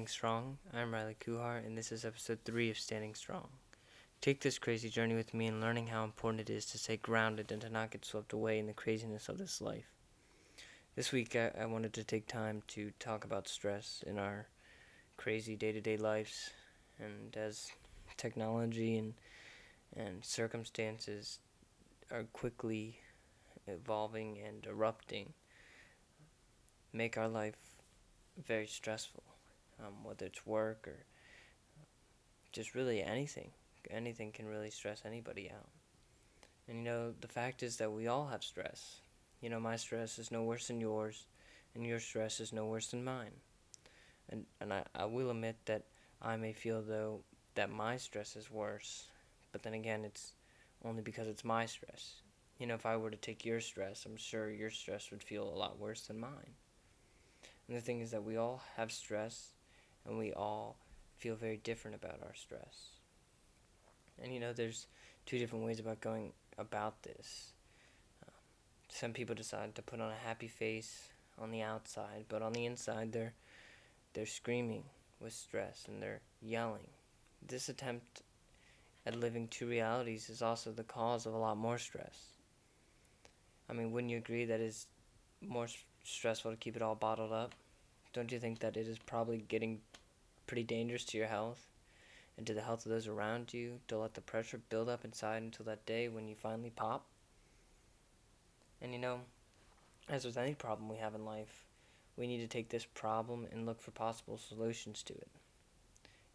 [0.00, 0.58] Standing Strong.
[0.72, 3.48] I'm Riley Kuhar, and this is episode 3 of Standing Strong.
[4.22, 7.52] Take this crazy journey with me in learning how important it is to stay grounded
[7.52, 9.92] and to not get swept away in the craziness of this life.
[10.96, 14.46] This week, I, I wanted to take time to talk about stress in our
[15.18, 16.48] crazy day to day lives,
[16.98, 17.70] and as
[18.16, 19.12] technology and,
[19.94, 21.40] and circumstances
[22.10, 23.00] are quickly
[23.66, 25.34] evolving and erupting,
[26.90, 27.58] make our life
[28.46, 29.24] very stressful,
[29.84, 31.04] um, whether it's work or
[32.52, 33.50] just really anything.
[33.90, 35.68] Anything can really stress anybody out.
[36.68, 39.00] And you know, the fact is that we all have stress.
[39.40, 41.26] You know, my stress is no worse than yours,
[41.74, 43.32] and your stress is no worse than mine.
[44.28, 45.84] And, and I, I will admit that
[46.20, 47.20] I may feel, though,
[47.54, 49.08] that my stress is worse,
[49.50, 50.32] but then again, it's
[50.84, 52.22] only because it's my stress.
[52.58, 55.44] You know, if I were to take your stress, I'm sure your stress would feel
[55.44, 56.54] a lot worse than mine.
[57.66, 59.52] And the thing is that we all have stress
[60.06, 60.76] and we all
[61.18, 62.90] feel very different about our stress.
[64.22, 64.86] And you know, there's
[65.26, 67.52] two different ways about going about this.
[68.26, 68.34] Um,
[68.88, 72.66] some people decide to put on a happy face on the outside, but on the
[72.66, 73.34] inside they're
[74.12, 74.84] they're screaming
[75.20, 76.88] with stress and they're yelling.
[77.46, 78.22] This attempt
[79.06, 82.34] at living two realities is also the cause of a lot more stress.
[83.68, 84.86] I mean, wouldn't you agree that it's
[85.40, 85.68] more
[86.04, 87.54] stressful to keep it all bottled up?
[88.12, 89.80] Don't you think that it is probably getting
[90.50, 91.68] pretty dangerous to your health
[92.36, 95.40] and to the health of those around you to let the pressure build up inside
[95.44, 97.06] until that day when you finally pop?
[98.82, 99.20] And you know,
[100.08, 101.66] as with any problem we have in life,
[102.16, 105.28] we need to take this problem and look for possible solutions to it.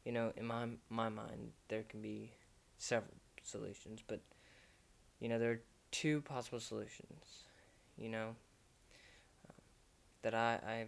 [0.05, 2.31] You know, in my my mind, there can be
[2.77, 4.21] several solutions, but
[5.19, 7.43] you know, there are two possible solutions.
[7.97, 8.35] You know,
[9.49, 9.61] uh,
[10.21, 10.85] that I, I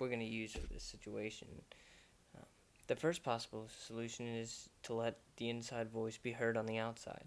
[0.00, 1.48] we're going to use for this situation.
[2.36, 2.44] Uh,
[2.86, 7.24] the first possible solution is to let the inside voice be heard on the outside.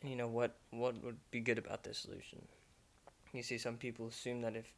[0.00, 2.42] And you know what what would be good about this solution?
[3.32, 4.72] You see, some people assume that if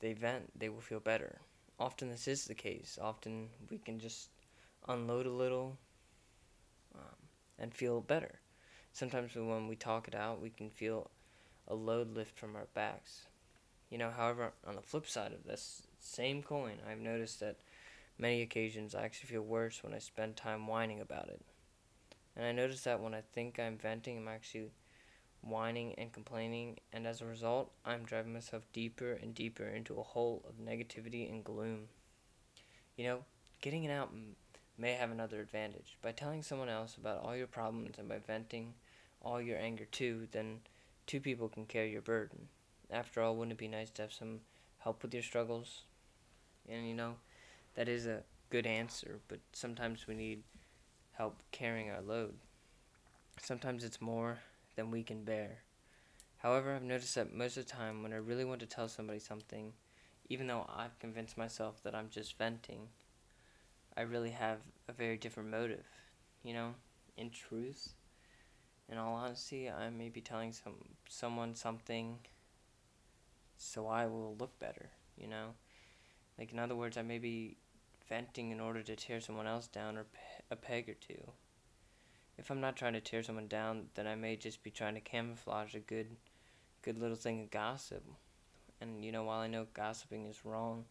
[0.00, 1.40] they vent, they will feel better.
[1.78, 2.98] Often this is the case.
[3.00, 4.28] Often we can just
[4.88, 5.76] unload a little
[6.94, 7.16] um,
[7.58, 8.40] and feel better.
[8.92, 11.10] Sometimes when we talk it out, we can feel
[11.68, 13.22] a load lift from our backs.
[13.92, 17.58] You know, however, on the flip side of this same coin, I've noticed that
[18.16, 21.42] many occasions I actually feel worse when I spend time whining about it.
[22.34, 24.70] And I notice that when I think I'm venting, I'm actually
[25.42, 30.02] whining and complaining, and as a result, I'm driving myself deeper and deeper into a
[30.02, 31.88] hole of negativity and gloom.
[32.96, 33.24] You know,
[33.60, 34.10] getting it out
[34.78, 35.98] may have another advantage.
[36.00, 38.72] By telling someone else about all your problems and by venting
[39.20, 40.60] all your anger too, then
[41.06, 42.48] two people can carry your burden
[42.92, 44.40] after all, wouldn't it be nice to have some
[44.78, 45.82] help with your struggles?
[46.68, 47.14] And you know,
[47.74, 50.42] that is a good answer, but sometimes we need
[51.12, 52.34] help carrying our load.
[53.40, 54.38] Sometimes it's more
[54.76, 55.62] than we can bear.
[56.38, 59.20] However, I've noticed that most of the time when I really want to tell somebody
[59.20, 59.72] something,
[60.28, 62.88] even though I've convinced myself that I'm just venting,
[63.96, 64.58] I really have
[64.88, 65.86] a very different motive.
[66.42, 66.74] You know,
[67.16, 67.94] in truth,
[68.88, 70.74] in all honesty, I may be telling some
[71.08, 72.18] someone something
[73.56, 75.54] so I will look better, you know?
[76.38, 77.56] Like, in other words, I may be
[78.08, 81.30] venting in order to tear someone else down or pe- a peg or two.
[82.38, 85.00] If I'm not trying to tear someone down, then I may just be trying to
[85.00, 86.16] camouflage a good,
[86.82, 88.02] good little thing of gossip.
[88.80, 90.86] And, you know, while I know gossiping is wrong,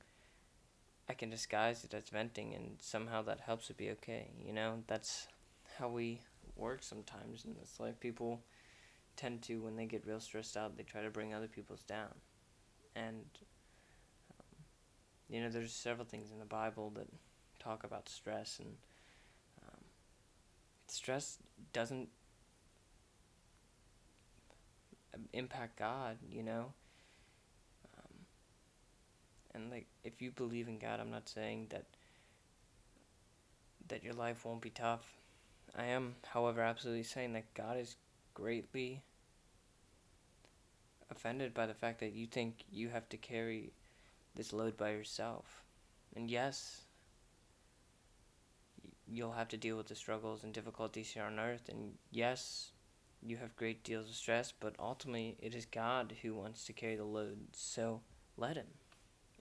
[1.09, 4.31] I can disguise it as venting, and somehow that helps it be okay.
[4.45, 5.27] You know, that's
[5.77, 6.21] how we
[6.55, 7.99] work sometimes in this life.
[7.99, 8.41] People
[9.17, 12.13] tend to, when they get real stressed out, they try to bring other people's down
[12.95, 13.25] and
[14.31, 14.63] um,
[15.29, 17.07] you know there's several things in the bible that
[17.59, 18.75] talk about stress and
[19.63, 19.79] um,
[20.87, 21.37] stress
[21.73, 22.09] doesn't
[25.33, 26.73] impact god you know?
[27.97, 28.13] Um,
[29.53, 31.85] and like if you believe in god i'm not saying that
[33.91, 35.05] that your life won't be tough.
[35.75, 37.95] I am however absolutely saying that god is
[38.33, 39.01] greatly
[41.11, 43.73] offended by the fact that you think you have to carry
[44.35, 45.63] this load by yourself.
[46.15, 46.81] And yes,
[49.07, 51.69] you'll have to deal with the struggles and difficulties here on earth.
[51.69, 52.71] And yes,
[53.21, 56.95] you have great deals of stress, but ultimately it is God who wants to carry
[56.95, 57.39] the load.
[57.53, 58.01] So
[58.37, 58.67] let him.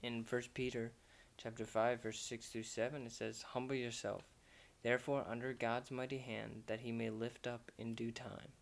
[0.03, 0.93] In 1 Peter
[1.37, 4.25] chapter 5 verse 6 through 7 it says, "Humble yourself,
[4.83, 8.53] therefore under God's mighty hand, that he may lift up in due time."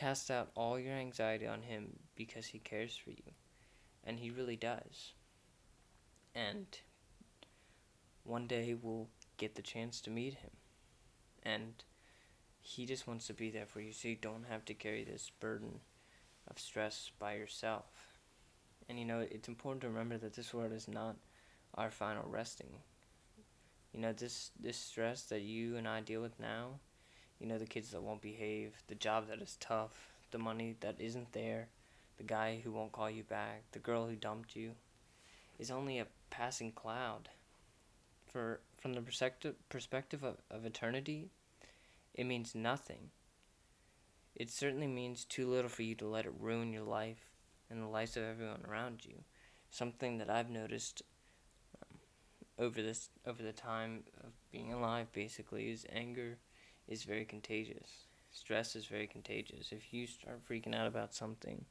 [0.00, 3.34] Cast out all your anxiety on Him because He cares for you.
[4.02, 5.12] And He really does.
[6.34, 6.66] And
[8.24, 10.50] one day we'll get the chance to meet him.
[11.42, 11.82] And
[12.60, 15.30] he just wants to be there for you so you don't have to carry this
[15.40, 15.80] burden
[16.48, 17.86] of stress by yourself.
[18.88, 21.16] And you know, it's important to remember that this world is not
[21.74, 22.70] our final resting.
[23.92, 26.80] You know, this this stress that you and I deal with now,
[27.40, 31.00] you know, the kids that won't behave, the job that is tough, the money that
[31.00, 31.68] isn't there,
[32.18, 34.72] the guy who won't call you back, the girl who dumped you,
[35.58, 37.30] is only a passing cloud.
[38.30, 41.30] For from the perspective perspective of, of eternity,
[42.14, 43.10] it means nothing.
[44.36, 47.30] It certainly means too little for you to let it ruin your life
[47.70, 49.24] and the lives of everyone around you.
[49.70, 51.02] Something that I've noticed
[51.82, 51.98] um,
[52.58, 56.38] over this over the time of being alive basically is anger
[56.90, 58.04] is very contagious.
[58.32, 59.72] Stress is very contagious.
[59.72, 61.64] If you start freaking out about something,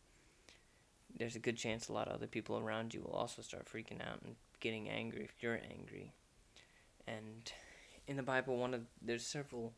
[1.18, 4.02] there's a good chance a lot of other people around you will also start freaking
[4.02, 6.14] out and getting angry if you're angry.
[7.08, 7.52] And
[8.08, 9.74] in the Bible, one of there's several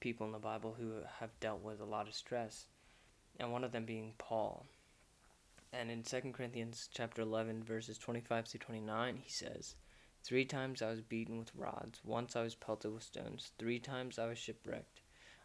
[0.00, 2.66] people in the Bible who have dealt with a lot of stress,
[3.38, 4.66] and one of them being Paul.
[5.72, 9.76] And in 2 Corinthians chapter 11 verses 25 through 29, he says,
[10.22, 14.18] Three times I was beaten with rods, once I was pelted with stones, three times
[14.18, 15.00] I was shipwrecked.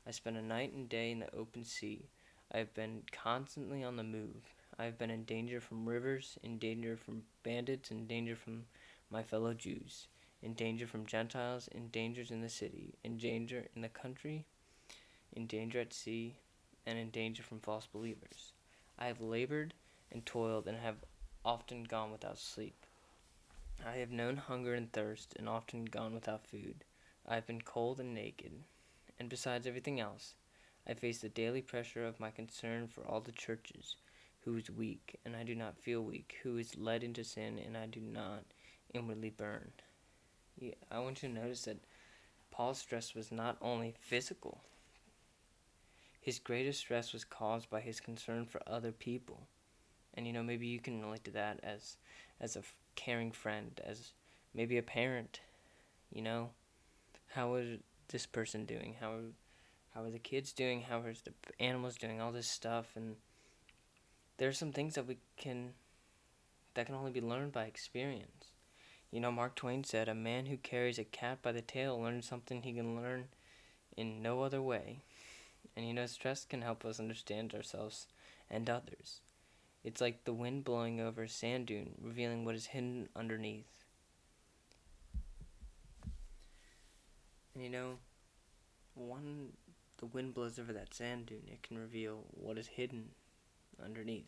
[0.06, 2.10] I spent a night and day in the open sea.
[2.51, 4.54] I have been constantly on the move.
[4.77, 8.66] I have been in danger from rivers, in danger from bandits, in danger from
[9.10, 10.07] my fellow Jews
[10.45, 14.45] in danger from Gentiles, in dangers in the city, in danger in the country,
[15.33, 16.36] in danger at sea,
[16.86, 18.54] and in danger from false believers.
[19.00, 19.74] I have labored
[20.12, 20.98] and toiled and have
[21.44, 22.85] often gone without sleep.
[23.83, 26.83] I have known hunger and thirst and often gone without food.
[27.27, 28.63] I have been cold and naked.
[29.19, 30.36] And besides everything else,
[30.88, 33.95] I face the daily pressure of my concern for all the churches,
[34.42, 37.75] who is weak, and I do not feel weak, who is led into sin, and
[37.75, 38.44] I do not
[38.94, 39.72] inwardly burn.
[40.92, 41.83] I want you to notice that
[42.51, 44.62] Paul's stress was not only physical,
[46.22, 49.48] his greatest stress was caused by his concern for other people.
[50.13, 51.98] And you know, maybe you can relate to that as
[52.39, 52.62] as a
[52.96, 54.14] caring friend, as
[54.54, 55.42] maybe a parent.
[56.12, 56.50] You know,
[57.34, 58.96] how is this person doing?
[59.00, 59.20] How
[59.94, 60.84] how are the kids doing?
[60.84, 62.20] How are the animals doing?
[62.22, 63.16] All this stuff, and
[64.38, 65.74] there's some things that we can
[66.74, 68.52] that can only be learned by experience.
[69.12, 72.28] You know, Mark Twain said, A man who carries a cat by the tail learns
[72.28, 73.30] something he can learn
[73.96, 75.04] in no other way.
[75.76, 78.08] And you know, stress can help us understand ourselves
[78.50, 79.22] and others.
[79.86, 83.86] It's like the wind blowing over a sand dune, revealing what is hidden underneath.
[87.54, 88.00] And you know,
[88.96, 89.50] when
[90.00, 93.10] the wind blows over that sand dune, it can reveal what is hidden
[93.84, 94.26] underneath.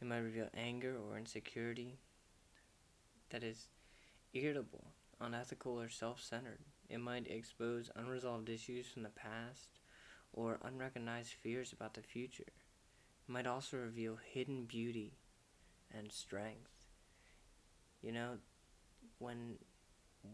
[0.00, 1.98] It might reveal anger or insecurity
[3.30, 3.66] that is
[4.34, 4.84] irritable,
[5.20, 6.60] unethical, or self centered.
[6.88, 9.80] It might expose unresolved issues from the past
[10.32, 12.52] or unrecognized fears about the future.
[13.26, 15.14] Might also reveal hidden beauty
[15.96, 16.86] and strength.
[18.02, 18.36] You know,
[19.18, 19.56] when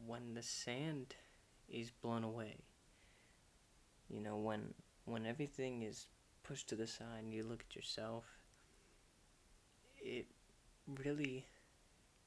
[0.07, 1.15] when the sand
[1.69, 2.57] is blown away,
[4.09, 6.07] you know, when when everything is
[6.43, 8.25] pushed to the side and you look at yourself,
[10.03, 10.27] it
[11.03, 11.47] really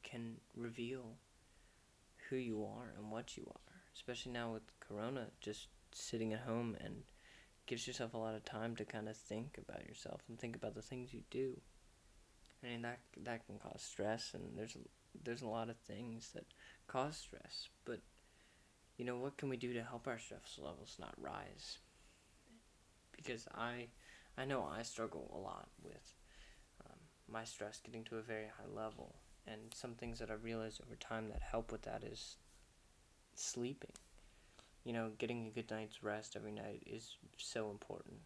[0.03, 1.17] can reveal
[2.29, 3.73] who you are and what you are.
[3.93, 7.03] Especially now with Corona, just sitting at home and
[7.65, 10.75] gives yourself a lot of time to kind of think about yourself and think about
[10.75, 11.59] the things you do.
[12.63, 14.77] I mean that that can cause stress, and there's
[15.23, 16.45] there's a lot of things that
[16.87, 17.69] cause stress.
[17.85, 17.99] But
[18.97, 21.79] you know what can we do to help our stress levels not rise?
[23.15, 23.87] Because I
[24.37, 26.13] I know I struggle a lot with
[26.85, 29.15] um, my stress getting to a very high level,
[29.45, 32.37] and some things that I've realized over time that help with that is
[33.35, 33.91] sleeping.
[34.83, 38.17] You know, getting a good night's rest every night is so important.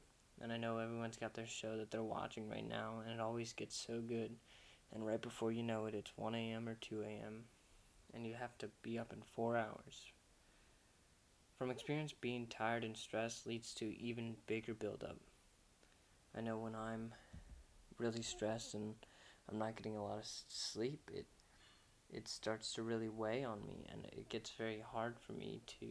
[0.42, 3.54] And I know everyone's got their show that they're watching right now, and it always
[3.54, 4.36] gets so good.
[4.94, 6.68] And right before you know it, it's 1 a.m.
[6.68, 7.46] or 2 a.m.,
[8.14, 10.12] and you have to be up in four hours.
[11.58, 15.18] From experience, being tired and stressed leads to even bigger buildup.
[16.36, 17.14] I know when I'm
[17.98, 18.94] really stressed and
[19.50, 21.26] I'm not getting a lot of sleep, it
[22.10, 25.88] it starts to really weigh on me, and it gets very hard for me to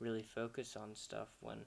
[0.00, 1.58] really focus on stuff when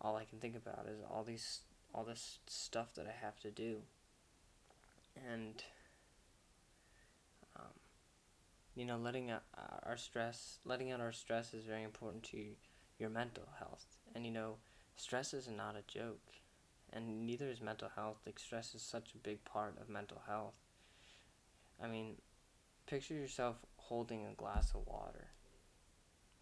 [0.00, 1.60] all I can think about is all these
[1.94, 3.78] all this stuff that I have to do.
[5.30, 5.62] And
[7.56, 7.72] um,
[8.74, 9.44] you know, letting out
[9.84, 12.44] our stress, letting out our stress is very important to
[12.98, 13.86] your mental health.
[14.14, 14.56] And you know,
[14.96, 16.32] stress is not a joke,
[16.92, 18.18] and neither is mental health.
[18.26, 20.54] Like stress is such a big part of mental health.
[21.82, 22.16] I mean,
[22.86, 25.28] picture yourself holding a glass of water.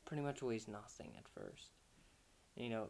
[0.05, 1.71] Pretty much weighs nothing at first.
[2.57, 2.89] You know,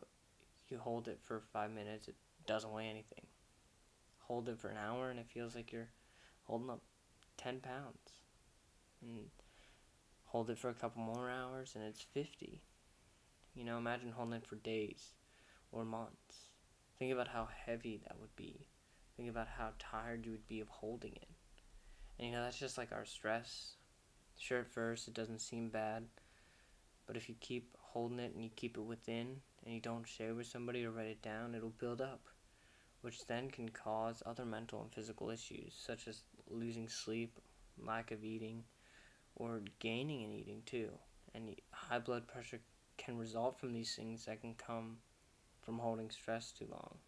[0.69, 2.17] you hold it for five minutes, it
[2.47, 3.27] doesn't weigh anything.
[4.19, 5.91] Hold it for an hour, and it feels like you're
[6.45, 6.81] holding up
[7.37, 8.23] 10 pounds.
[9.03, 9.27] And
[10.25, 12.63] hold it for a couple more hours, and it's 50.
[13.55, 15.13] You know, imagine holding it for days
[15.71, 16.49] or months.
[16.99, 18.67] Think about how heavy that would be.
[19.17, 21.29] Think about how tired you would be of holding it.
[22.19, 23.77] And you know, that's just like our stress.
[24.39, 26.05] Sure, at first it doesn't seem bad,
[27.07, 30.35] but if you keep holding it and you keep it within and you don't share
[30.35, 32.23] with somebody or write it down, it'll build up,
[33.03, 37.39] which then can cause other mental and physical issues, such as losing sleep,
[37.79, 38.65] lack of eating,
[39.37, 40.91] or gaining in eating too.
[41.35, 42.61] And high blood pressure
[42.97, 44.99] can result from these things that can come
[45.63, 46.99] from holding stress too long.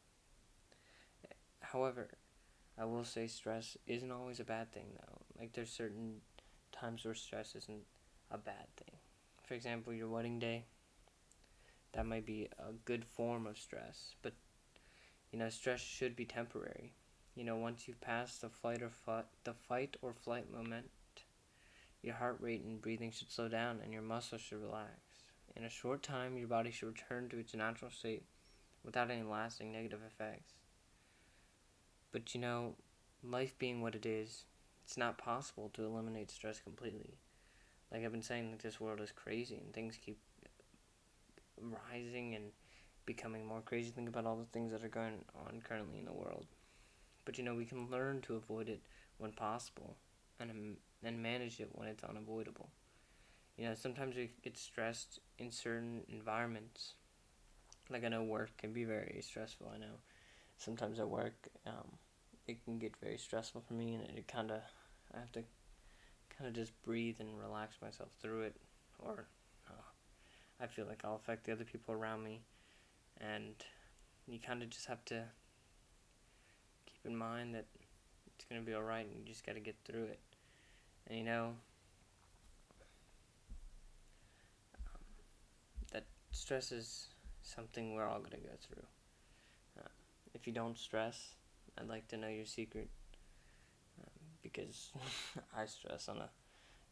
[1.60, 2.08] However,
[2.78, 5.22] I will say stress isn't always a bad thing though.
[5.38, 6.20] Like there's certain
[6.72, 7.84] times where stress isn't
[8.30, 8.98] a bad thing.
[9.46, 10.64] For example, your wedding day,
[11.92, 14.32] that might be a good form of stress, but
[15.30, 16.92] you know, stress should be temporary.
[17.36, 20.90] You know, once you've passed the flight or fight, the fight or flight moment,
[22.02, 24.98] your heart rate and breathing should slow down and your muscles should relax.
[25.54, 28.24] In a short time, your body should return to its natural state
[28.84, 30.54] without any lasting negative effects.
[32.10, 32.74] But you know,
[33.22, 34.44] life being what it is,
[34.84, 37.18] it's not possible to eliminate stress completely.
[37.92, 40.18] Like I've been saying, like this world is crazy and things keep
[41.60, 42.46] rising and
[43.04, 43.90] becoming more crazy.
[43.90, 46.46] Think about all the things that are going on currently in the world.
[47.24, 48.82] But you know, we can learn to avoid it
[49.18, 49.96] when possible,
[50.40, 52.70] and and manage it when it's unavoidable.
[53.56, 56.94] You know, sometimes we get stressed in certain environments.
[57.90, 59.70] Like I know work can be very stressful.
[59.74, 60.00] I know
[60.58, 61.98] sometimes at work, um,
[62.46, 64.60] it can get very stressful for me, and it kind of
[65.14, 65.44] I have to
[66.38, 68.56] kind of just breathe and relax myself through it,
[68.98, 69.26] or
[69.68, 69.82] uh,
[70.60, 72.42] I feel like I'll affect the other people around me,
[73.20, 73.54] and
[74.26, 75.22] you kind of just have to
[76.86, 77.66] keep in mind that
[78.34, 80.20] it's gonna be alright, and you just gotta get through it,
[81.06, 81.52] and you know.
[84.74, 85.00] Um,
[85.92, 87.08] that stress is
[87.42, 88.84] something we're all gonna go through.
[89.78, 89.88] Uh,
[90.34, 91.34] if you don't stress,
[91.78, 92.88] I'd like to know your secret
[94.56, 94.90] because
[95.56, 96.30] I stress on a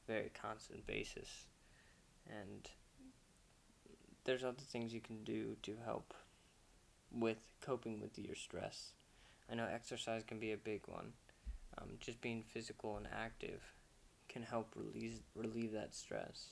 [0.06, 1.46] very constant basis.
[2.28, 2.68] And
[4.24, 6.14] there's other things you can do to help
[7.10, 8.92] with coping with your stress.
[9.50, 11.12] I know exercise can be a big one.
[11.78, 13.60] Um, just being physical and active
[14.28, 16.50] can help relieve relieve that stress.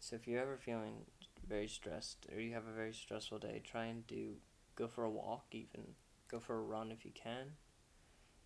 [0.00, 1.06] So if you're ever feeling
[1.48, 4.34] very stressed or you have a very stressful day, try and do
[4.76, 5.94] go for a walk even.
[6.30, 7.52] Go for a run if you can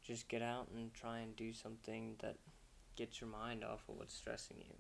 [0.03, 2.37] just get out and try and do something that
[2.97, 4.75] gets your mind off of what's stressing you.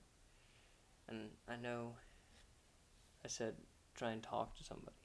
[1.08, 1.94] And I know
[3.24, 3.54] I said
[3.94, 4.96] try and talk to somebody.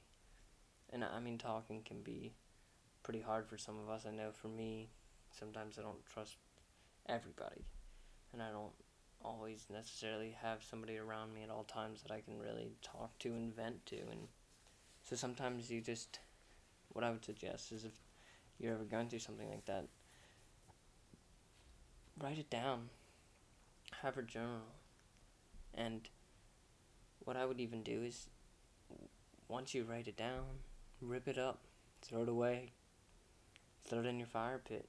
[0.90, 2.32] And I mean, talking can be
[3.02, 4.06] pretty hard for some of us.
[4.06, 4.88] I know for me,
[5.30, 6.36] sometimes I don't trust
[7.08, 7.66] everybody.
[8.32, 8.72] And I don't
[9.22, 13.28] always necessarily have somebody around me at all times that I can really talk to
[13.28, 13.96] and vent to.
[13.96, 14.28] And
[15.02, 16.20] so sometimes you just,
[16.90, 17.92] what I would suggest is if
[18.58, 19.86] you're ever going through something like that,
[22.20, 22.88] write it down.
[24.02, 24.66] Have a journal.
[25.74, 26.08] And
[27.24, 28.26] what I would even do is
[29.48, 30.44] once you write it down,
[31.00, 31.60] rip it up,
[32.02, 32.72] throw it away,
[33.84, 34.88] throw it in your fire pit.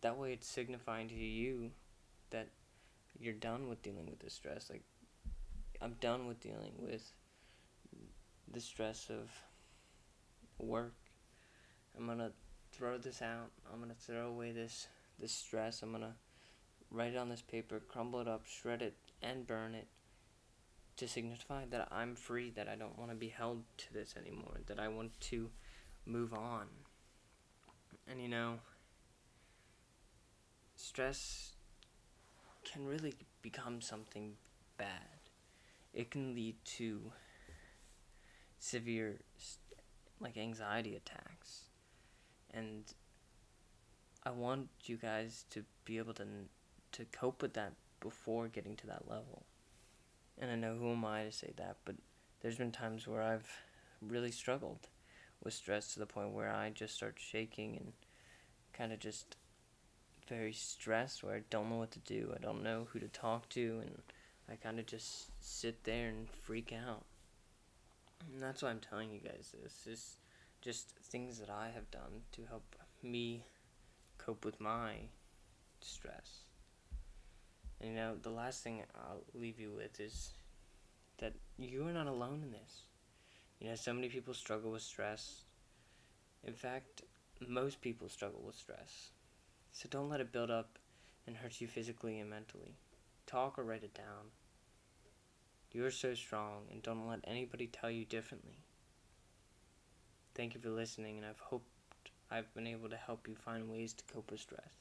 [0.00, 1.70] That way it's signifying to you
[2.30, 2.48] that
[3.18, 4.70] you're done with dealing with the stress.
[4.70, 4.82] Like,
[5.80, 7.12] I'm done with dealing with
[8.52, 9.30] the stress of
[10.58, 10.94] work.
[11.96, 12.32] I'm gonna
[12.72, 13.50] throw this out.
[13.72, 14.86] I'm gonna throw away this
[15.18, 15.82] this stress.
[15.82, 16.16] I'm gonna
[16.90, 19.88] write it on this paper, crumble it up, shred it, and burn it
[20.96, 24.60] to signify that I'm free, that I don't want to be held to this anymore,
[24.66, 25.50] that I want to
[26.06, 26.66] move on.
[28.08, 28.60] And you know,
[30.74, 31.52] stress
[32.64, 34.34] can really become something
[34.78, 35.30] bad.
[35.92, 37.12] It can lead to
[38.58, 39.20] severe,
[40.20, 41.64] like, anxiety attacks.
[42.52, 42.84] And
[44.26, 46.26] I want you guys to be able to
[46.92, 49.44] to cope with that before getting to that level.
[50.36, 51.94] And I know who am I to say that, but
[52.40, 53.48] there's been times where I've
[54.02, 54.88] really struggled
[55.44, 57.92] with stress to the point where I just start shaking and
[58.72, 59.36] kind of just
[60.28, 62.34] very stressed where I don't know what to do.
[62.34, 64.02] I don't know who to talk to and
[64.50, 67.04] I kind of just sit there and freak out.
[68.32, 69.86] And that's why I'm telling you guys this.
[69.86, 70.16] Is
[70.60, 73.44] just things that I have done to help me
[74.26, 74.94] cope with my
[75.80, 76.40] stress.
[77.80, 80.30] And you know, the last thing I'll leave you with is
[81.18, 82.82] that you are not alone in this.
[83.60, 85.42] You know, so many people struggle with stress.
[86.44, 87.02] In fact,
[87.46, 89.10] most people struggle with stress.
[89.72, 90.78] So don't let it build up
[91.26, 92.74] and hurt you physically and mentally.
[93.26, 94.32] Talk or write it down.
[95.72, 98.64] You are so strong, and don't let anybody tell you differently.
[100.34, 101.68] Thank you for listening, and I've hoped
[102.30, 104.74] I've been able to help you find ways to cope with stress.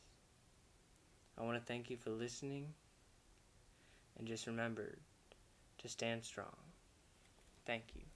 [1.37, 2.73] I want to thank you for listening,
[4.17, 4.97] and just remember
[5.77, 6.55] to stand strong.
[7.65, 8.14] Thank you.